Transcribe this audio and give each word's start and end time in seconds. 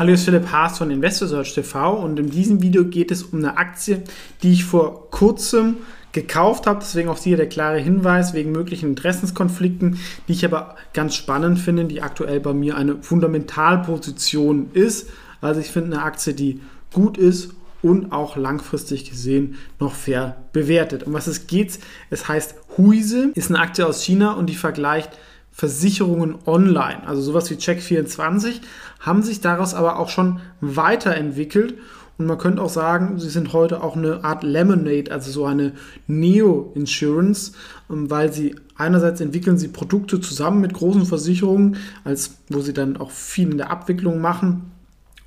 Hallo, 0.00 0.14
ist 0.14 0.24
Philipp 0.24 0.50
Haas 0.50 0.78
von 0.78 0.90
InvestorSearch 0.90 1.52
TV 1.52 2.02
und 2.02 2.18
in 2.18 2.30
diesem 2.30 2.62
Video 2.62 2.86
geht 2.86 3.10
es 3.10 3.22
um 3.22 3.40
eine 3.40 3.58
Aktie, 3.58 4.02
die 4.42 4.50
ich 4.50 4.64
vor 4.64 5.10
kurzem 5.10 5.76
gekauft 6.12 6.66
habe. 6.66 6.78
Deswegen 6.80 7.10
auch 7.10 7.18
hier 7.18 7.36
der 7.36 7.50
klare 7.50 7.76
Hinweis 7.76 8.32
wegen 8.32 8.50
möglichen 8.50 8.88
Interessenskonflikten, 8.88 9.98
die 10.26 10.32
ich 10.32 10.42
aber 10.46 10.76
ganz 10.94 11.16
spannend 11.16 11.58
finde, 11.58 11.84
die 11.84 12.00
aktuell 12.00 12.40
bei 12.40 12.54
mir 12.54 12.78
eine 12.78 13.02
Fundamentalposition 13.02 14.70
ist. 14.72 15.10
Also 15.42 15.60
ich 15.60 15.68
finde 15.68 15.98
eine 15.98 16.02
Aktie, 16.06 16.32
die 16.32 16.62
gut 16.94 17.18
ist 17.18 17.50
und 17.82 18.10
auch 18.10 18.38
langfristig 18.38 19.10
gesehen 19.10 19.56
noch 19.78 19.92
fair 19.92 20.44
bewertet. 20.54 21.02
Um 21.02 21.12
was 21.12 21.26
es 21.26 21.46
geht, 21.46 21.78
es 22.08 22.26
heißt 22.26 22.54
Huise, 22.78 23.32
ist 23.34 23.50
eine 23.50 23.60
Aktie 23.60 23.86
aus 23.86 24.02
China 24.02 24.32
und 24.32 24.46
die 24.46 24.54
vergleicht 24.54 25.10
Versicherungen 25.52 26.36
online, 26.46 27.06
also 27.06 27.20
sowas 27.20 27.50
wie 27.50 27.54
Check24, 27.54 28.60
haben 29.00 29.22
sich 29.22 29.40
daraus 29.40 29.74
aber 29.74 29.98
auch 29.98 30.08
schon 30.08 30.40
weiterentwickelt. 30.60 31.74
Und 32.18 32.26
man 32.26 32.36
könnte 32.36 32.60
auch 32.60 32.68
sagen, 32.68 33.18
sie 33.18 33.30
sind 33.30 33.54
heute 33.54 33.82
auch 33.82 33.96
eine 33.96 34.24
Art 34.24 34.42
Lemonade, 34.42 35.10
also 35.10 35.30
so 35.30 35.46
eine 35.46 35.72
Neo-Insurance, 36.06 37.52
ähm, 37.88 38.10
weil 38.10 38.30
sie 38.30 38.56
einerseits 38.76 39.22
entwickeln 39.22 39.56
sie 39.56 39.68
Produkte 39.68 40.20
zusammen 40.20 40.60
mit 40.60 40.74
großen 40.74 41.06
Versicherungen, 41.06 41.76
als 42.04 42.36
wo 42.50 42.60
sie 42.60 42.74
dann 42.74 42.98
auch 42.98 43.10
viel 43.10 43.50
in 43.50 43.56
der 43.56 43.70
Abwicklung 43.70 44.20
machen. 44.20 44.70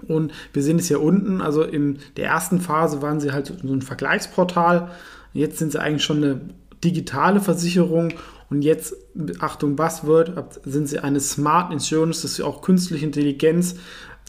Und 0.08 0.34
wir 0.54 0.62
sehen 0.62 0.78
es 0.78 0.88
hier 0.88 1.02
unten, 1.02 1.42
also 1.42 1.64
in 1.64 1.98
der 2.18 2.26
ersten 2.26 2.60
Phase 2.62 3.02
waren 3.02 3.20
sie 3.20 3.32
halt 3.32 3.48
so 3.48 3.74
ein 3.74 3.82
Vergleichsportal. 3.82 4.92
Jetzt 5.34 5.58
sind 5.58 5.72
sie 5.72 5.82
eigentlich 5.82 6.04
schon 6.04 6.18
eine 6.18 6.42
digitale 6.84 7.40
Versicherung 7.40 8.14
und 8.54 8.62
jetzt, 8.62 8.96
Achtung, 9.40 9.76
Buzzword, 9.76 10.60
sind 10.64 10.88
sie 10.88 11.00
eine 11.00 11.20
Smart 11.20 11.74
Insurance, 11.74 12.22
dass 12.22 12.36
sie 12.36 12.44
auch 12.44 12.62
künstliche 12.62 13.04
Intelligenz 13.04 13.78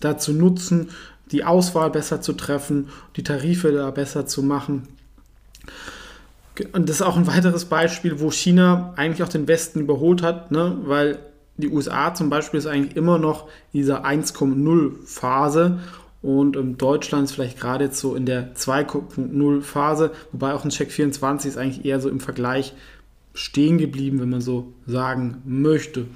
dazu 0.00 0.32
nutzen, 0.32 0.88
die 1.30 1.44
Auswahl 1.44 1.90
besser 1.90 2.22
zu 2.22 2.32
treffen, 2.32 2.88
die 3.16 3.22
Tarife 3.22 3.70
da 3.70 3.90
besser 3.90 4.24
zu 4.24 4.42
machen. 4.42 4.88
Und 6.72 6.88
das 6.88 6.96
ist 6.96 7.02
auch 7.02 7.18
ein 7.18 7.26
weiteres 7.26 7.66
Beispiel, 7.66 8.18
wo 8.18 8.30
China 8.30 8.94
eigentlich 8.96 9.22
auch 9.22 9.28
den 9.28 9.46
Westen 9.46 9.80
überholt 9.80 10.22
hat, 10.22 10.50
ne? 10.50 10.78
weil 10.84 11.18
die 11.58 11.68
USA 11.68 12.14
zum 12.14 12.30
Beispiel 12.30 12.56
ist 12.56 12.66
eigentlich 12.66 12.96
immer 12.96 13.18
noch 13.18 13.48
in 13.74 13.80
dieser 13.80 14.06
1,0 14.06 15.04
Phase 15.04 15.80
und 16.22 16.56
in 16.56 16.78
Deutschland 16.78 17.24
ist 17.24 17.32
vielleicht 17.32 17.60
gerade 17.60 17.84
jetzt 17.84 18.00
so 18.00 18.14
in 18.14 18.24
der 18.24 18.54
2.0 18.54 19.60
Phase, 19.60 20.12
wobei 20.32 20.54
auch 20.54 20.64
ein 20.64 20.70
Check 20.70 20.92
24 20.92 21.50
ist 21.50 21.58
eigentlich 21.58 21.84
eher 21.84 22.00
so 22.00 22.08
im 22.08 22.20
Vergleich 22.20 22.72
stehen 23.34 23.78
geblieben, 23.78 24.20
wenn 24.20 24.30
man 24.30 24.40
so 24.40 24.72
sagen 24.86 25.42
möchte. 25.44 26.06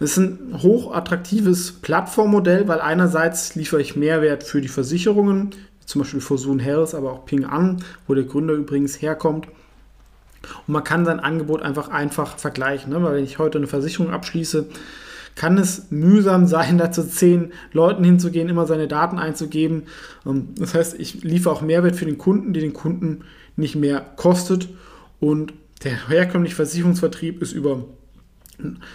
Das 0.00 0.12
ist 0.12 0.16
ein 0.16 0.62
hochattraktives 0.62 1.72
Plattformmodell, 1.72 2.66
weil 2.66 2.80
einerseits 2.80 3.54
liefere 3.54 3.82
ich 3.82 3.96
Mehrwert 3.96 4.42
für 4.42 4.62
die 4.62 4.68
Versicherungen, 4.68 5.50
zum 5.84 6.00
Beispiel 6.00 6.20
Fosun 6.20 6.58
Health, 6.58 6.94
aber 6.94 7.12
auch 7.12 7.26
Ping 7.26 7.44
An, 7.44 7.84
wo 8.06 8.14
der 8.14 8.24
Gründer 8.24 8.54
übrigens 8.54 9.00
herkommt. 9.02 9.46
Und 10.66 10.72
man 10.72 10.84
kann 10.84 11.04
sein 11.04 11.20
Angebot 11.20 11.62
einfach 11.62 11.88
einfach 11.88 12.38
vergleichen, 12.38 12.92
ne? 12.92 13.02
weil 13.02 13.16
wenn 13.16 13.24
ich 13.24 13.38
heute 13.38 13.58
eine 13.58 13.66
Versicherung 13.66 14.10
abschließe, 14.10 14.66
kann 15.34 15.58
es 15.58 15.90
mühsam 15.90 16.46
sein, 16.46 16.78
da 16.78 16.90
zu 16.90 17.06
zehn 17.06 17.52
Leuten 17.72 18.04
hinzugehen, 18.04 18.48
immer 18.48 18.66
seine 18.66 18.88
Daten 18.88 19.18
einzugeben. 19.18 19.82
Ähm, 20.24 20.48
das 20.56 20.74
heißt, 20.74 20.98
ich 20.98 21.22
liefere 21.22 21.54
auch 21.54 21.62
Mehrwert 21.62 21.96
für 21.96 22.06
den 22.06 22.16
Kunden, 22.16 22.54
die 22.54 22.60
den 22.60 22.72
Kunden 22.72 23.24
nicht 23.56 23.76
mehr 23.76 24.00
kostet 24.16 24.68
und 25.20 25.52
der 25.84 26.08
herkömmliche 26.08 26.56
Versicherungsvertrieb 26.56 27.42
ist 27.42 27.52
über 27.52 27.84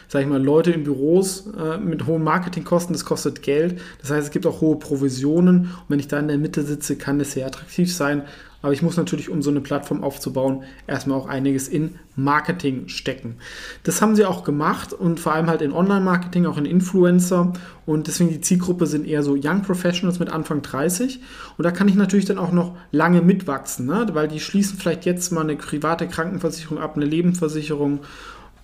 sage 0.08 0.25
ich 0.25 0.30
mal, 0.30 0.42
Leute 0.44 0.72
in 0.72 0.84
Büros 0.84 1.47
äh, 1.58 1.78
mit 1.78 2.06
hohen 2.06 2.24
Marketingkosten, 2.24 2.94
das 2.94 3.06
kostet 3.06 3.42
Geld. 3.42 3.80
Das 4.02 4.12
heißt, 4.12 4.28
es 4.28 4.31
gibt 4.31 4.46
auch 4.46 4.62
hohe 4.62 4.78
Provisionen. 4.78 5.59
Und 5.59 5.90
wenn 5.90 6.00
ich 6.00 6.08
da 6.08 6.20
in 6.20 6.28
der 6.28 6.38
Mitte 6.38 6.64
sitze, 6.64 6.96
kann 6.96 7.20
das 7.20 7.34
sehr 7.34 7.46
attraktiv 7.46 7.94
sein. 7.94 8.24
Aber 8.62 8.74
ich 8.74 8.81
muss 8.81 8.98
natürlich, 8.98 9.30
um 9.30 9.42
so 9.42 9.50
eine 9.50 9.62
Plattform 9.62 10.03
aufzubauen, 10.03 10.64
erstmal 10.86 11.18
auch 11.18 11.28
einiges 11.28 11.69
in 11.69 11.96
Marketing 12.18 12.90
stecken. 12.90 13.36
Das 13.84 14.02
haben 14.02 14.16
sie 14.16 14.25
auch 14.25 14.44
gemacht 14.44 14.92
und 14.92 15.19
vor 15.19 15.34
allem 15.34 15.48
halt 15.48 15.62
in 15.62 15.72
Online-Marketing, 15.72 16.46
auch 16.46 16.58
in 16.58 16.66
Influencer. 16.66 17.53
Und 17.86 18.08
deswegen 18.08 18.31
die 18.31 18.42
Zielgruppe 18.42 18.86
sind 18.86 19.08
eher 19.08 19.24
so 19.24 19.38
Young 19.42 19.62
Professionals 19.62 20.19
mit 20.19 20.30
Anfang 20.30 20.62
30. 20.62 21.22
Und 21.58 21.64
da 21.64 21.72
kann 21.72 21.88
ich 21.88 21.96
natürlich 21.96 22.25
dann 22.25 22.38
auch 22.38 22.52
noch 22.52 22.75
lange 22.92 23.22
mitwachsen, 23.22 23.86
ne? 23.86 24.08
weil 24.12 24.28
die 24.28 24.42
schließen 24.42 24.78
vielleicht 24.78 25.06
jetzt 25.06 25.31
mal 25.31 25.42
eine 25.42 25.56
private 25.56 26.08
Krankenversicherung 26.08 26.80
ab, 26.80 26.98
eine 26.98 27.06
Lebensversicherung, 27.06 28.00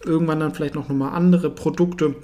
irgendwann 0.06 0.40
dann 0.40 0.54
vielleicht 0.54 0.76
noch 0.76 0.90
mal 0.90 1.10
andere 1.10 1.50
Produkte. 1.50 2.16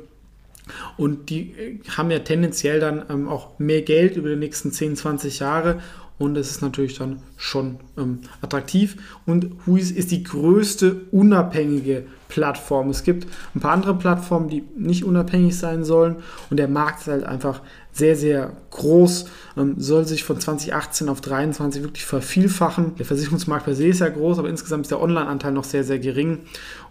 Und 0.98 1.30
die 1.30 1.52
äh, 1.52 1.80
haben 1.90 2.12
ja 2.12 2.20
tendenziell 2.20 2.80
dann 2.80 3.04
ähm, 3.10 3.28
auch 3.28 3.60
mehr 3.60 3.82
Geld 3.82 4.16
über 4.16 4.30
die 4.30 4.36
nächsten 4.36 4.72
10, 4.72 4.96
20 4.96 5.40
Jahre 5.40 5.82
und 6.22 6.38
es 6.38 6.52
ist 6.52 6.62
natürlich 6.62 6.98
dann 7.00 7.20
schon 7.36 7.78
ähm, 7.98 8.20
attraktiv. 8.42 8.98
Und 9.26 9.48
Huis 9.66 9.90
ist 9.90 10.12
die 10.12 10.24
größte 10.24 11.02
unabhängige 11.12 12.06
Plattform. 12.28 12.90
Es 12.90 13.04
gibt 13.04 13.28
ein 13.56 13.60
paar 13.60 13.72
andere 13.72 13.96
Plattformen, 13.96 14.48
die 14.48 14.64
nicht 14.78 15.04
unabhängig 15.04 15.58
sein 15.58 15.84
sollen 15.84 16.18
und 16.50 16.58
der 16.58 16.68
Markt 16.68 17.02
ist 17.02 17.08
halt 17.08 17.24
einfach 17.24 17.62
sehr, 17.92 18.16
sehr 18.16 18.54
groß, 18.70 19.26
ähm, 19.58 19.76
soll 19.78 20.06
sich 20.06 20.24
von 20.24 20.40
2018 20.40 21.10
auf 21.10 21.22
2023 21.22 21.84
wirklich 21.84 22.06
vervielfachen. 22.06 22.96
Der 22.98 23.06
Versicherungsmarkt 23.06 23.66
per 23.66 23.76
se 23.76 23.88
ist 23.88 24.00
ja 24.00 24.08
groß, 24.08 24.40
aber 24.40 24.50
insgesamt 24.50 24.86
ist 24.86 24.92
der 24.92 25.02
Online-Anteil 25.02 25.52
noch 25.52 25.66
sehr, 25.66 25.84
sehr 25.84 26.00
gering. 26.00 26.40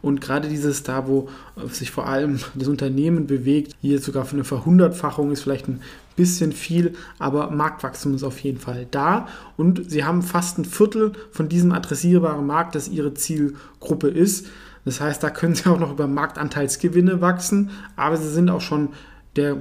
Und 0.03 0.21
gerade 0.21 0.49
dieses 0.49 0.83
da, 0.83 1.07
wo 1.07 1.29
äh, 1.57 1.69
sich 1.69 1.91
vor 1.91 2.07
allem 2.07 2.41
das 2.55 2.69
Unternehmen 2.69 3.27
bewegt, 3.27 3.77
hier 3.81 4.01
sogar 4.01 4.25
für 4.27 4.35
eine 4.35 4.45
Verhundertfachung 4.45 5.31
ist 5.31 5.43
vielleicht 5.43 5.69
ein 5.69 5.81
bisschen 6.21 6.53
viel, 6.53 6.93
aber 7.19 7.51
Marktwachstum 7.51 8.15
ist 8.15 8.25
auf 8.25 8.39
jeden 8.41 8.59
Fall 8.59 8.87
da. 8.91 9.27
Und 9.57 9.91
sie 9.91 10.05
haben 10.05 10.21
fast 10.21 10.59
ein 10.59 10.67
Viertel 10.67 11.13
von 11.33 11.49
diesem 11.49 11.73
adressierbaren 11.73 12.47
Markt, 12.47 12.75
das 12.75 12.89
ihre 12.89 13.15
Zielgruppe 13.15 14.09
ist. 14.09 14.47
Das 14.85 15.01
heißt, 15.01 15.23
da 15.23 15.31
können 15.31 15.55
sie 15.55 15.67
auch 15.71 15.79
noch 15.79 15.93
über 15.93 16.07
Marktanteilsgewinne 16.07 17.23
wachsen, 17.23 17.71
aber 17.97 18.19
sie 18.19 18.29
sind 18.29 18.51
auch 18.51 18.61
schon 18.61 18.91
der 19.37 19.57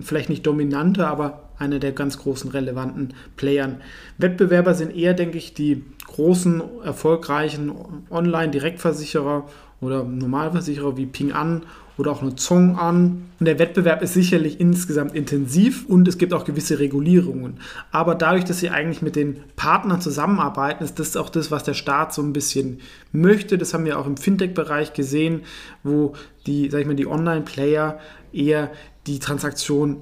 vielleicht 0.00 0.30
nicht 0.30 0.46
dominante, 0.46 1.06
aber 1.06 1.50
einer 1.58 1.80
der 1.80 1.92
ganz 1.92 2.16
großen 2.18 2.50
relevanten 2.52 3.12
Playern. 3.36 3.80
Wettbewerber 4.18 4.74
sind 4.74 4.96
eher, 4.96 5.14
denke 5.14 5.36
ich, 5.36 5.52
die 5.52 5.84
großen, 6.06 6.62
erfolgreichen 6.84 7.72
Online-Direktversicherer 8.08 9.46
oder 9.80 10.04
Normalversicherer 10.04 10.96
wie 10.96 11.06
Ping 11.06 11.32
An 11.32 11.62
oder 12.00 12.12
auch 12.12 12.22
eine 12.22 12.34
Zong 12.34 12.78
an. 12.78 13.26
Und 13.38 13.46
der 13.46 13.58
Wettbewerb 13.58 14.02
ist 14.02 14.14
sicherlich 14.14 14.58
insgesamt 14.58 15.14
intensiv 15.14 15.84
und 15.86 16.08
es 16.08 16.18
gibt 16.18 16.32
auch 16.32 16.44
gewisse 16.44 16.78
Regulierungen. 16.78 17.60
Aber 17.92 18.14
dadurch, 18.14 18.44
dass 18.44 18.58
sie 18.58 18.70
eigentlich 18.70 19.02
mit 19.02 19.16
den 19.16 19.40
Partnern 19.54 20.00
zusammenarbeiten, 20.00 20.82
ist 20.82 20.98
das 20.98 21.16
auch 21.16 21.28
das, 21.28 21.50
was 21.50 21.62
der 21.62 21.74
Staat 21.74 22.14
so 22.14 22.22
ein 22.22 22.32
bisschen 22.32 22.80
möchte. 23.12 23.58
Das 23.58 23.74
haben 23.74 23.84
wir 23.84 23.98
auch 23.98 24.06
im 24.06 24.16
Fintech-Bereich 24.16 24.94
gesehen, 24.94 25.42
wo 25.82 26.14
die, 26.46 26.70
sag 26.70 26.80
ich 26.80 26.86
mal, 26.86 26.96
die 26.96 27.06
Online-Player 27.06 28.00
eher 28.32 28.70
die 29.06 29.18
Transaktion 29.18 29.98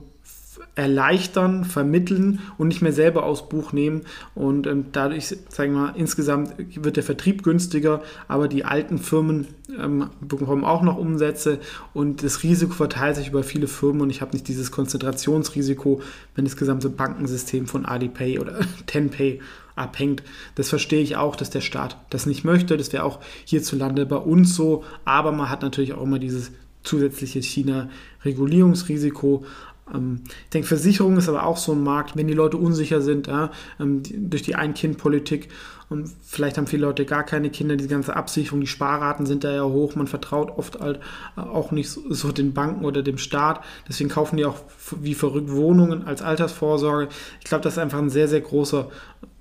erleichtern, 0.78 1.64
vermitteln 1.64 2.38
und 2.56 2.68
nicht 2.68 2.82
mehr 2.82 2.92
selber 2.92 3.24
aus 3.24 3.48
Buch 3.48 3.72
nehmen. 3.72 4.02
Und 4.36 4.68
ähm, 4.68 4.86
dadurch, 4.92 5.36
sagen 5.48 5.72
wir 5.72 5.80
mal, 5.80 5.94
insgesamt 5.96 6.54
wird 6.56 6.96
der 6.96 7.02
Vertrieb 7.02 7.42
günstiger, 7.42 8.00
aber 8.28 8.46
die 8.46 8.64
alten 8.64 8.98
Firmen 8.98 9.48
ähm, 9.76 10.10
bekommen 10.20 10.64
auch 10.64 10.82
noch 10.82 10.96
Umsätze 10.96 11.58
und 11.94 12.22
das 12.22 12.44
Risiko 12.44 12.74
verteilt 12.74 13.16
sich 13.16 13.26
über 13.26 13.42
viele 13.42 13.66
Firmen 13.66 14.02
und 14.02 14.10
ich 14.10 14.20
habe 14.20 14.34
nicht 14.34 14.46
dieses 14.46 14.70
Konzentrationsrisiko, 14.70 16.00
wenn 16.36 16.44
das 16.44 16.56
gesamte 16.56 16.90
Bankensystem 16.90 17.66
von 17.66 17.84
Alipay 17.84 18.38
oder 18.38 18.60
Tenpay 18.86 19.40
abhängt. 19.74 20.22
Das 20.54 20.68
verstehe 20.68 21.02
ich 21.02 21.16
auch, 21.16 21.34
dass 21.34 21.50
der 21.50 21.60
Staat 21.60 21.96
das 22.10 22.24
nicht 22.24 22.44
möchte. 22.44 22.76
Das 22.76 22.92
wäre 22.92 23.02
auch 23.02 23.18
hierzulande 23.44 24.06
bei 24.06 24.16
uns 24.16 24.54
so, 24.54 24.84
aber 25.04 25.32
man 25.32 25.50
hat 25.50 25.62
natürlich 25.62 25.92
auch 25.92 26.04
immer 26.04 26.20
dieses 26.20 26.52
zusätzliche 26.84 27.42
China-Regulierungsrisiko. 27.42 29.44
Ähm, 29.94 30.22
ich 30.44 30.50
denke, 30.50 30.68
Versicherung 30.68 31.16
ist 31.16 31.28
aber 31.28 31.44
auch 31.44 31.56
so 31.56 31.72
ein 31.72 31.82
Markt, 31.82 32.16
wenn 32.16 32.26
die 32.26 32.34
Leute 32.34 32.56
unsicher 32.56 33.00
sind 33.00 33.26
ja, 33.26 33.50
ähm, 33.80 34.02
durch 34.04 34.42
die 34.42 34.54
Ein-Kind-Politik. 34.54 35.48
Und 35.90 36.10
vielleicht 36.22 36.58
haben 36.58 36.66
viele 36.66 36.82
Leute 36.82 37.06
gar 37.06 37.24
keine 37.24 37.48
Kinder, 37.48 37.76
diese 37.76 37.88
ganze 37.88 38.14
Absicherung, 38.14 38.60
die 38.60 38.66
Sparraten 38.66 39.24
sind 39.24 39.42
da 39.42 39.54
ja 39.54 39.64
hoch, 39.64 39.94
man 39.94 40.06
vertraut 40.06 40.50
oft 40.50 40.80
halt 40.80 41.00
auch 41.34 41.70
nicht 41.70 41.88
so 41.88 42.30
den 42.30 42.52
Banken 42.52 42.84
oder 42.84 43.02
dem 43.02 43.16
Staat, 43.16 43.64
deswegen 43.88 44.10
kaufen 44.10 44.36
die 44.36 44.44
auch 44.44 44.60
wie 45.00 45.14
verrückt 45.14 45.50
Wohnungen 45.50 46.06
als 46.06 46.20
Altersvorsorge. 46.20 47.08
Ich 47.40 47.46
glaube, 47.46 47.64
das 47.64 47.74
ist 47.74 47.78
einfach 47.78 47.98
ein 47.98 48.10
sehr, 48.10 48.28
sehr 48.28 48.42
großer 48.42 48.90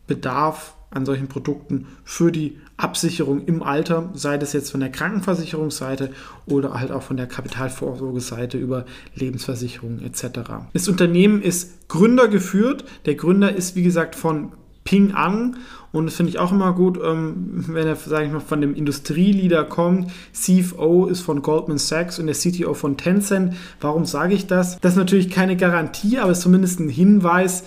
Bedarf 0.07 0.76
an 0.89 1.05
solchen 1.05 1.27
Produkten 1.27 1.87
für 2.03 2.31
die 2.31 2.57
Absicherung 2.77 3.45
im 3.45 3.63
Alter, 3.63 4.09
sei 4.13 4.37
das 4.37 4.53
jetzt 4.53 4.71
von 4.71 4.79
der 4.79 4.91
Krankenversicherungsseite 4.91 6.11
oder 6.45 6.79
halt 6.79 6.91
auch 6.91 7.01
von 7.01 7.17
der 7.17 7.27
Kapitalvorsorgeseite 7.27 8.57
über 8.57 8.85
Lebensversicherungen 9.15 10.03
etc. 10.03 10.39
Das 10.73 10.87
Unternehmen 10.87 11.41
ist 11.41 11.87
gründergeführt. 11.89 12.85
Der 13.05 13.15
Gründer 13.15 13.53
ist, 13.53 13.75
wie 13.75 13.83
gesagt, 13.83 14.15
von 14.15 14.51
Ping 14.83 15.11
An 15.11 15.57
und 15.91 16.05
das 16.05 16.15
finde 16.15 16.29
ich 16.29 16.39
auch 16.39 16.51
immer 16.51 16.73
gut, 16.73 16.99
ähm, 17.03 17.65
wenn 17.67 17.87
er, 17.87 17.95
sage 17.95 18.25
ich 18.25 18.31
mal, 18.31 18.39
von 18.39 18.61
dem 18.61 18.75
Industrieleader 18.75 19.63
kommt. 19.63 20.11
CFO 20.33 21.07
ist 21.07 21.21
von 21.21 21.41
Goldman 21.41 21.77
Sachs 21.77 22.19
und 22.19 22.27
der 22.27 22.35
CTO 22.35 22.73
von 22.73 22.97
Tencent. 22.97 23.55
Warum 23.79 24.05
sage 24.05 24.33
ich 24.33 24.47
das? 24.47 24.79
Das 24.79 24.93
ist 24.93 24.97
natürlich 24.97 25.29
keine 25.29 25.55
Garantie, 25.55 26.19
aber 26.19 26.31
es 26.31 26.39
ist 26.39 26.43
zumindest 26.43 26.79
ein 26.79 26.89
Hinweis, 26.89 27.63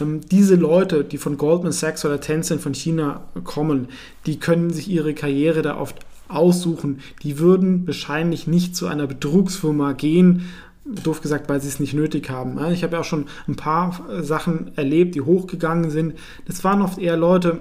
diese 0.00 0.54
Leute, 0.54 1.04
die 1.04 1.18
von 1.18 1.36
Goldman 1.36 1.72
Sachs 1.72 2.04
oder 2.04 2.20
Tencent 2.20 2.60
von 2.60 2.74
China 2.74 3.22
kommen, 3.44 3.88
die 4.26 4.38
können 4.38 4.70
sich 4.70 4.88
ihre 4.88 5.14
Karriere 5.14 5.62
da 5.62 5.78
oft 5.78 5.96
aussuchen. 6.28 7.00
Die 7.22 7.38
würden 7.38 7.86
wahrscheinlich 7.86 8.46
nicht 8.46 8.76
zu 8.76 8.86
einer 8.86 9.06
Betrugsfirma 9.06 9.92
gehen, 9.92 10.46
doof 10.84 11.20
gesagt, 11.20 11.48
weil 11.48 11.60
sie 11.60 11.68
es 11.68 11.80
nicht 11.80 11.94
nötig 11.94 12.30
haben. 12.30 12.58
Ich 12.72 12.82
habe 12.82 12.94
ja 12.94 13.00
auch 13.00 13.04
schon 13.04 13.26
ein 13.48 13.56
paar 13.56 14.00
Sachen 14.20 14.76
erlebt, 14.76 15.14
die 15.14 15.20
hochgegangen 15.20 15.90
sind. 15.90 16.14
Das 16.46 16.62
waren 16.64 16.82
oft 16.82 16.98
eher 16.98 17.16
Leute, 17.16 17.60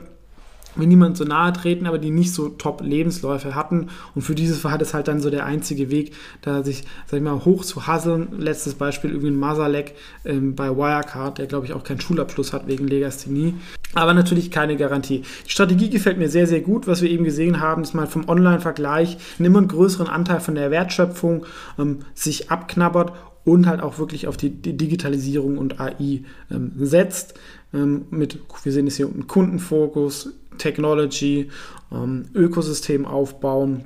wenn 0.75 0.89
niemand 0.89 1.17
so 1.17 1.23
nahe 1.23 1.53
treten, 1.53 1.85
aber 1.87 1.97
die 1.97 2.11
nicht 2.11 2.33
so 2.33 2.49
top 2.49 2.81
Lebensläufe 2.81 3.55
hatten. 3.55 3.89
Und 4.13 4.21
für 4.21 4.35
dieses 4.35 4.63
war 4.63 4.77
das 4.77 4.93
halt 4.93 5.07
dann 5.07 5.21
so 5.21 5.29
der 5.29 5.45
einzige 5.45 5.89
Weg, 5.89 6.13
da 6.41 6.63
sich, 6.63 6.83
sag 7.07 7.17
ich 7.17 7.23
mal, 7.23 7.45
hoch 7.45 7.63
zu 7.63 7.87
hasseln. 7.87 8.27
Letztes 8.37 8.75
Beispiel 8.75 9.11
irgendwie 9.11 9.31
Masalek 9.31 9.95
ähm, 10.25 10.55
bei 10.55 10.75
Wirecard, 10.75 11.37
der 11.37 11.47
glaube 11.47 11.65
ich 11.65 11.73
auch 11.73 11.83
keinen 11.83 12.01
Schulabschluss 12.01 12.53
hat 12.53 12.67
wegen 12.67 12.87
Legasthenie. 12.87 13.55
Aber 13.93 14.13
natürlich 14.13 14.51
keine 14.51 14.75
Garantie. 14.75 15.23
Die 15.45 15.49
Strategie 15.49 15.89
gefällt 15.89 16.17
mir 16.17 16.29
sehr, 16.29 16.47
sehr 16.47 16.61
gut. 16.61 16.87
Was 16.87 17.01
wir 17.01 17.09
eben 17.09 17.23
gesehen 17.23 17.61
haben, 17.61 17.81
ist 17.81 17.93
mal 17.93 18.07
vom 18.07 18.27
Online-Vergleich 18.27 19.17
einen 19.39 19.45
immer 19.45 19.61
größeren 19.61 20.07
Anteil 20.07 20.41
von 20.41 20.55
der 20.55 20.71
Wertschöpfung 20.71 21.45
ähm, 21.79 21.99
sich 22.13 22.51
abknabbert 22.51 23.13
und 23.45 23.67
halt 23.67 23.81
auch 23.81 23.99
wirklich 23.99 24.27
auf 24.27 24.37
die 24.37 24.49
Digitalisierung 24.49 25.57
und 25.57 25.79
AI 25.79 26.23
ähm, 26.51 26.71
setzt. 26.79 27.35
Ähm, 27.73 28.05
mit, 28.09 28.39
wir 28.63 28.71
sehen 28.71 28.87
es 28.87 28.97
hier 28.97 29.07
mit 29.07 29.27
Kundenfokus, 29.27 30.33
Technology, 30.57 31.49
ähm, 31.91 32.25
Ökosystem 32.33 33.05
aufbauen, 33.05 33.83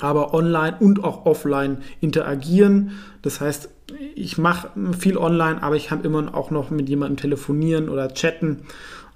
aber 0.00 0.34
online 0.34 0.76
und 0.80 1.04
auch 1.04 1.26
offline 1.26 1.78
interagieren. 2.00 2.92
Das 3.22 3.40
heißt, 3.40 3.70
ich 4.14 4.38
mache 4.38 4.70
viel 4.98 5.16
online, 5.16 5.62
aber 5.62 5.76
ich 5.76 5.88
kann 5.88 6.04
immer 6.04 6.34
auch 6.34 6.50
noch 6.50 6.70
mit 6.70 6.88
jemandem 6.88 7.16
telefonieren 7.16 7.88
oder 7.88 8.12
chatten. 8.12 8.62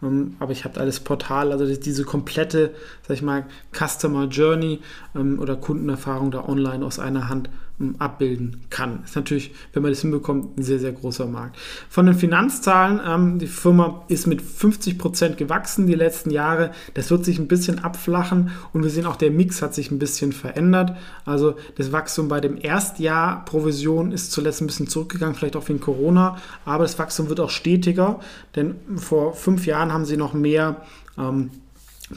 Ähm, 0.03 0.37
aber 0.39 0.53
ich 0.53 0.65
habe 0.65 0.81
alles 0.81 1.01
Portal, 1.01 1.53
also 1.53 1.67
diese 1.67 2.05
komplette, 2.05 2.75
sag 3.07 3.15
ich 3.17 3.23
mal, 3.23 3.47
Customer 3.73 4.27
Journey 4.27 4.81
ähm, 5.15 5.39
oder 5.39 5.57
Kundenerfahrung 5.57 6.31
da 6.31 6.49
online 6.49 6.85
aus 6.85 6.99
einer 6.99 7.29
Hand 7.29 7.51
abbilden 7.99 8.63
kann. 8.71 9.03
Ist 9.05 9.17
natürlich, 9.17 9.53
wenn 9.73 9.83
man 9.83 9.93
das 9.93 10.03
hinbekommt, 10.03 10.59
ein 10.59 10.63
sehr, 10.63 10.79
sehr 10.79 10.93
großer 10.93 11.27
Markt. 11.27 11.57
Von 11.89 12.07
den 12.07 12.15
Finanzzahlen, 12.15 13.01
ähm, 13.07 13.39
die 13.39 13.47
Firma 13.47 14.05
ist 14.09 14.27
mit 14.27 14.43
50 14.43 14.99
Prozent 14.99 15.37
gewachsen 15.37 15.87
die 15.87 15.95
letzten 15.95 16.31
Jahre. 16.31 16.73
Das 16.95 17.11
wird 17.11 17.25
sich 17.25 17.39
ein 17.39 17.49
bisschen 17.49 17.79
abflachen 17.79 18.51
und 18.73 18.83
wir 18.83 18.91
sehen 18.91 19.07
auch, 19.07 19.17
der 19.17 19.31
Mix 19.31 19.63
hat 19.63 19.75
sich 19.75 19.91
ein 19.91 19.99
bisschen 19.99 20.33
verändert. 20.33 20.97
Also 21.25 21.55
das 21.77 21.93
Wachstum 21.93 22.29
bei 22.29 22.41
dem 22.41 22.59
Erstjahr 22.61 23.45
Provision 23.45 24.13
ist 24.13 24.33
zuletzt 24.33 24.61
ein 24.61 24.67
bisschen 24.67 24.89
zurückgegangen, 24.89 25.35
vielleicht 25.35 25.57
auch 25.57 25.69
wegen 25.69 25.81
Corona, 25.81 26.37
aber 26.65 26.85
das 26.85 26.99
Wachstum 26.99 27.29
wird 27.29 27.41
auch 27.41 27.51
stetiger, 27.51 28.21
denn 28.57 28.77
vor 28.97 29.35
fünf 29.35 29.67
Jahren 29.67 29.93
haben 29.93 30.05
sie 30.05 30.17
noch 30.17 30.35
mehr 30.35 30.83
ähm, 31.19 31.51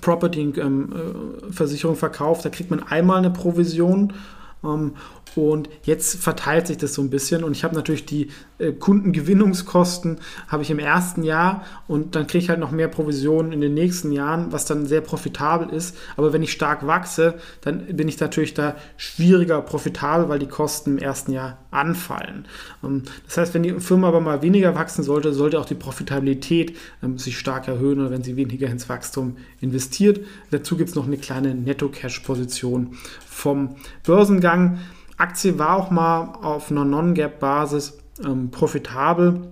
Property-Versicherung 0.02 1.96
ähm, 1.96 2.00
verkauft. 2.00 2.46
Da 2.46 2.50
kriegt 2.50 2.72
man 2.72 2.82
einmal 2.84 3.18
eine 3.18 3.30
Provision 3.30 4.14
ähm, 4.64 4.94
und 5.36 5.70
jetzt 5.84 6.22
verteilt 6.22 6.68
sich 6.68 6.78
das 6.78 6.94
so 6.94 7.02
ein 7.02 7.10
bisschen 7.10 7.44
und 7.44 7.54
ich 7.54 7.64
habe 7.64 7.76
natürlich 7.76 8.06
die 8.06 8.30
äh, 8.60 8.72
Kundengewinnungskosten 8.72 10.20
habe 10.48 10.64
ich 10.64 10.70
im 10.70 10.80
ersten 10.80 11.24
Jahr 11.24 11.66
und 11.88 12.16
dann 12.16 12.28
kriege 12.28 12.44
ich 12.44 12.50
halt 12.50 12.60
noch 12.60 12.72
mehr 12.72 12.88
Provisionen 12.88 13.52
in 13.52 13.62
den 13.62 13.74
nächsten 13.74 14.12
Jahren, 14.12 14.52
was 14.52 14.66
dann 14.66 14.86
sehr 14.86 15.02
profitabel 15.02 15.70
ist. 15.70 15.98
Aber 16.18 16.34
wenn 16.34 16.44
ich 16.44 16.52
stark 16.52 16.86
wachse, 16.86 17.36
dann 17.62 17.96
bin 17.96 18.08
ich 18.08 18.20
natürlich 18.20 18.54
da 18.54 18.76
schwieriger 18.98 19.62
profitabel, 19.62 20.30
weil 20.30 20.40
die 20.40 20.48
Kosten 20.48 20.92
im 20.92 20.98
ersten 21.00 21.32
Jahr 21.32 21.58
anfallen. 21.72 22.46
Ähm, 22.84 23.04
das 23.26 23.38
heißt, 23.38 23.54
wenn 23.54 23.64
die 23.64 23.80
Firma 23.80 24.10
aber 24.10 24.22
mal 24.22 24.42
weniger 24.42 24.76
wachsen 24.76 25.04
sollte, 25.04 25.34
sollte 25.34 25.60
auch 25.60 25.66
die 25.66 25.76
Profitabilität 25.76 26.78
ähm, 27.02 27.18
sich 27.18 27.38
stark 27.40 27.68
erhöhen 27.68 28.00
oder 28.00 28.12
wenn 28.12 28.24
sie 28.24 28.36
weniger 28.36 28.68
ins 28.68 28.88
Wachstum 28.88 29.38
investiert. 29.62 30.20
Dazu 30.52 30.78
gibt 30.78 30.90
es 30.90 30.96
noch 30.96 31.08
eine 31.08 31.18
kleine 31.18 31.56
Netto-Cash-Position 31.56 32.96
vom 33.26 33.76
Börsengang. 34.04 34.80
Aktie 35.18 35.60
war 35.60 35.78
auch 35.78 35.92
mal 35.92 36.34
auf 36.42 36.72
einer 36.72 36.86
Non-Gap-Basis 36.86 37.98
ähm, 38.24 38.52
profitabel. 38.52 39.52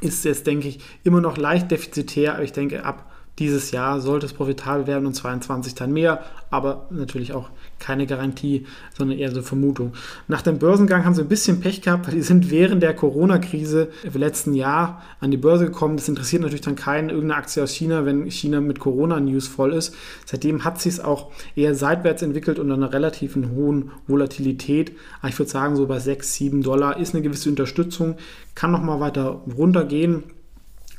Ist 0.00 0.24
jetzt, 0.24 0.46
denke 0.46 0.68
ich, 0.68 0.80
immer 1.02 1.20
noch 1.20 1.36
leicht 1.36 1.70
defizitär, 1.70 2.34
aber 2.34 2.42
ich 2.42 2.52
denke, 2.52 2.84
ab 2.84 3.10
dieses 3.38 3.72
Jahr 3.72 4.00
sollte 4.00 4.26
es 4.26 4.32
profitabel 4.32 4.86
werden 4.86 5.06
und 5.06 5.14
22 5.14 5.74
dann 5.74 5.92
mehr, 5.92 6.22
aber 6.50 6.86
natürlich 6.90 7.32
auch 7.32 7.50
keine 7.80 8.06
Garantie, 8.06 8.66
sondern 8.96 9.18
eher 9.18 9.32
so 9.32 9.42
Vermutung. 9.42 9.92
Nach 10.28 10.40
dem 10.40 10.58
Börsengang 10.58 11.04
haben 11.04 11.14
sie 11.14 11.22
ein 11.22 11.28
bisschen 11.28 11.60
Pech 11.60 11.82
gehabt, 11.82 12.06
weil 12.06 12.14
die 12.14 12.22
sind 12.22 12.50
während 12.50 12.82
der 12.82 12.94
Corona-Krise 12.94 13.88
im 14.04 14.12
letzten 14.14 14.54
Jahr 14.54 15.02
an 15.18 15.32
die 15.32 15.36
Börse 15.36 15.64
gekommen. 15.64 15.96
Das 15.96 16.08
interessiert 16.08 16.42
natürlich 16.42 16.60
dann 16.60 16.76
keinen, 16.76 17.10
irgendeine 17.10 17.40
Aktie 17.40 17.62
aus 17.62 17.72
China, 17.72 18.06
wenn 18.06 18.30
China 18.30 18.60
mit 18.60 18.78
Corona-News 18.78 19.48
voll 19.48 19.72
ist. 19.72 19.96
Seitdem 20.26 20.64
hat 20.64 20.80
sich 20.80 20.94
es 20.94 21.00
auch 21.00 21.32
eher 21.56 21.74
seitwärts 21.74 22.22
entwickelt 22.22 22.60
und 22.60 22.70
einer 22.70 22.92
relativ 22.92 23.34
hohen 23.34 23.90
Volatilität. 24.06 24.92
Aber 25.20 25.28
ich 25.28 25.38
würde 25.38 25.50
sagen, 25.50 25.74
so 25.74 25.86
bei 25.86 25.98
6, 25.98 26.34
7 26.34 26.62
Dollar 26.62 26.98
ist 27.00 27.14
eine 27.14 27.22
gewisse 27.22 27.50
Unterstützung, 27.50 28.16
kann 28.54 28.70
nochmal 28.70 29.00
weiter 29.00 29.42
runtergehen. 29.58 30.22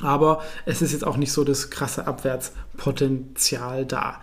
Aber 0.02 0.42
es 0.66 0.82
ist 0.82 0.92
jetzt 0.92 1.06
auch 1.06 1.18
nicht 1.18 1.32
so 1.32 1.44
das 1.44 1.70
krasse 1.70 2.08
Abwärtspotenzial 2.08 3.86
da. 3.86 4.22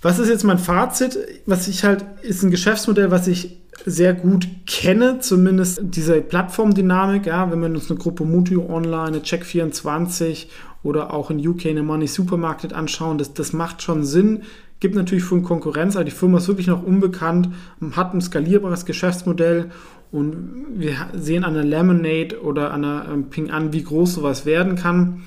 Was 0.00 0.18
ist 0.18 0.28
jetzt 0.28 0.44
mein 0.44 0.58
Fazit? 0.58 1.18
Was 1.46 1.68
ich 1.68 1.84
halt, 1.84 2.04
ist 2.22 2.42
ein 2.42 2.50
Geschäftsmodell, 2.50 3.10
was 3.10 3.26
ich 3.26 3.58
sehr 3.84 4.14
gut 4.14 4.48
kenne, 4.66 5.20
zumindest 5.20 5.80
diese 5.82 6.20
Plattformdynamik, 6.20 7.26
ja, 7.26 7.50
wenn 7.50 7.60
wir 7.60 7.68
uns 7.68 7.90
eine 7.90 7.98
Gruppe 7.98 8.24
Mutu 8.24 8.64
Online, 8.68 9.06
eine 9.06 9.18
Check24 9.18 10.46
oder 10.82 11.12
auch 11.12 11.30
in 11.30 11.46
UK 11.46 11.66
eine 11.66 11.82
Money 11.82 12.06
Supermarket 12.06 12.72
anschauen, 12.72 13.18
das, 13.18 13.34
das 13.34 13.52
macht 13.52 13.82
schon 13.82 14.04
Sinn, 14.04 14.42
gibt 14.80 14.94
natürlich 14.94 15.24
für 15.24 15.40
Konkurrenz, 15.42 15.96
aber 15.96 16.04
die 16.04 16.10
Firma 16.10 16.38
ist 16.38 16.48
wirklich 16.48 16.66
noch 16.66 16.82
unbekannt, 16.82 17.50
hat 17.92 18.14
ein 18.14 18.20
skalierbares 18.20 18.84
Geschäftsmodell 18.84 19.70
und 20.10 20.66
wir 20.76 20.94
sehen 21.14 21.44
an 21.44 21.54
der 21.54 21.64
Lemonade 21.64 22.40
oder 22.42 22.72
an 22.72 22.82
der 22.82 23.06
ähm, 23.12 23.30
Ping 23.30 23.50
an, 23.50 23.72
wie 23.72 23.82
groß 23.82 24.14
sowas 24.14 24.46
werden 24.46 24.76
kann. 24.76 25.22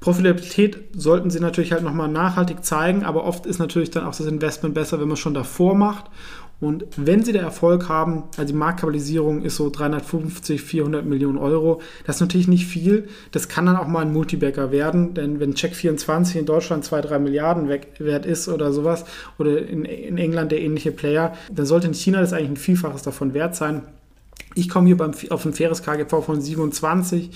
Profitabilität 0.00 0.78
sollten 0.96 1.30
sie 1.30 1.38
natürlich 1.38 1.72
halt 1.72 1.84
nochmal 1.84 2.08
nachhaltig 2.08 2.64
zeigen, 2.64 3.04
aber 3.04 3.24
oft 3.24 3.46
ist 3.46 3.60
natürlich 3.60 3.90
dann 3.90 4.04
auch 4.04 4.16
das 4.16 4.26
Investment 4.26 4.74
besser, 4.74 4.98
wenn 4.98 5.06
man 5.06 5.14
es 5.14 5.20
schon 5.20 5.34
davor 5.34 5.76
macht. 5.76 6.06
Und 6.62 6.86
wenn 6.96 7.24
sie 7.24 7.32
der 7.32 7.42
Erfolg 7.42 7.88
haben, 7.88 8.22
also 8.36 8.44
die 8.44 8.56
Marktkapitalisierung 8.56 9.42
ist 9.42 9.56
so 9.56 9.68
350, 9.68 10.62
400 10.62 11.04
Millionen 11.04 11.36
Euro, 11.36 11.82
das 12.06 12.16
ist 12.16 12.20
natürlich 12.20 12.46
nicht 12.46 12.66
viel. 12.66 13.08
Das 13.32 13.48
kann 13.48 13.66
dann 13.66 13.74
auch 13.74 13.88
mal 13.88 14.02
ein 14.02 14.12
Multibagger 14.12 14.70
werden, 14.70 15.12
denn 15.14 15.40
wenn 15.40 15.54
Check24 15.54 16.38
in 16.38 16.46
Deutschland 16.46 16.84
2, 16.84 17.00
3 17.00 17.18
Milliarden 17.18 17.68
wert 17.68 18.26
ist 18.26 18.48
oder 18.48 18.72
sowas, 18.72 19.04
oder 19.38 19.58
in, 19.58 19.84
in 19.84 20.18
England 20.18 20.52
der 20.52 20.60
ähnliche 20.60 20.92
Player, 20.92 21.32
dann 21.50 21.66
sollte 21.66 21.88
in 21.88 21.94
China 21.94 22.20
das 22.20 22.32
eigentlich 22.32 22.50
ein 22.50 22.56
Vielfaches 22.56 23.02
davon 23.02 23.34
wert 23.34 23.56
sein. 23.56 23.82
Ich 24.54 24.68
komme 24.68 24.86
hier 24.86 24.96
beim, 24.96 25.12
auf 25.30 25.44
ein 25.44 25.54
faires 25.54 25.82
KGV 25.82 26.22
von 26.24 26.40
27. 26.40 27.30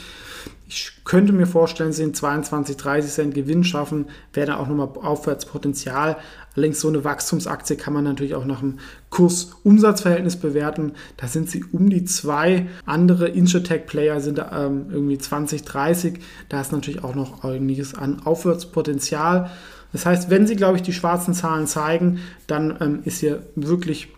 Ich 0.68 0.92
könnte 1.04 1.32
mir 1.32 1.46
vorstellen, 1.46 1.92
sie 1.92 2.02
in 2.02 2.12
22, 2.12 2.76
30 2.76 3.12
Cent 3.12 3.35
Gewinn 3.35 3.62
schaffen, 3.62 4.06
wäre 4.32 4.49
da 4.49 4.56
auch 4.56 4.66
nochmal 4.66 4.88
Aufwärtspotenzial. 5.00 6.16
Allerdings 6.54 6.80
so 6.80 6.88
eine 6.88 7.04
Wachstumsaktie 7.04 7.76
kann 7.76 7.94
man 7.94 8.02
natürlich 8.02 8.35
auch 8.35 8.44
nach 8.44 8.61
dem 8.61 8.80
Kurs-Umsatz-Verhältnis 9.11 10.37
bewerten. 10.37 10.92
Da 11.16 11.28
sind 11.28 11.49
sie 11.49 11.64
um 11.70 11.88
die 11.88 12.04
zwei. 12.04 12.66
Andere 12.85 13.28
Insurtech-Player 13.28 14.20
sind 14.20 14.40
ähm, 14.52 14.87
irgendwie 14.90 15.18
20, 15.18 15.62
30. 15.62 16.18
Da 16.49 16.61
ist 16.61 16.73
natürlich 16.73 17.04
auch 17.04 17.14
noch 17.14 17.44
einiges 17.44 17.94
an 17.94 18.23
Aufwärtspotenzial. 18.25 19.50
Das 19.92 20.04
heißt, 20.04 20.30
wenn 20.30 20.49
sie, 20.49 20.56
glaube 20.56 20.76
ich, 20.76 20.82
die 20.82 20.92
schwarzen 20.92 21.32
Zahlen 21.32 21.68
zeigen, 21.68 22.18
dann 22.49 22.76
ähm, 22.80 23.00
ist 23.04 23.20
hier 23.20 23.46
wirklich 23.54 24.08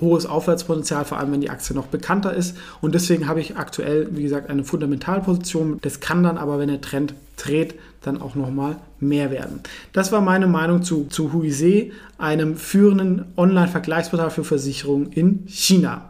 hohes 0.00 0.26
Aufwärtspotenzial, 0.26 1.04
vor 1.04 1.18
allem 1.18 1.32
wenn 1.32 1.40
die 1.40 1.50
Aktie 1.50 1.74
noch 1.74 1.86
bekannter 1.86 2.34
ist. 2.34 2.56
Und 2.80 2.94
deswegen 2.94 3.28
habe 3.28 3.40
ich 3.40 3.56
aktuell, 3.56 4.08
wie 4.12 4.22
gesagt, 4.22 4.50
eine 4.50 4.64
Fundamentalposition. 4.64 5.78
Das 5.82 6.00
kann 6.00 6.22
dann 6.22 6.38
aber, 6.38 6.58
wenn 6.58 6.68
der 6.68 6.80
Trend 6.80 7.14
dreht, 7.36 7.74
dann 8.02 8.20
auch 8.20 8.34
nochmal 8.34 8.76
mehr 9.00 9.30
werden. 9.30 9.60
Das 9.92 10.12
war 10.12 10.20
meine 10.20 10.46
Meinung 10.46 10.82
zu, 10.82 11.04
zu 11.04 11.32
Huise, 11.32 11.90
einem 12.18 12.56
führenden 12.56 13.26
Online-Vergleichsportal 13.36 14.30
für 14.30 14.44
Versicherungen 14.44 15.12
in 15.12 15.44
China. 15.46 16.00